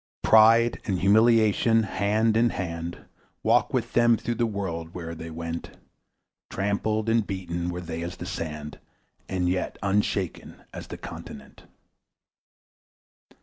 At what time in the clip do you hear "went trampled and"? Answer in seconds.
5.29-7.27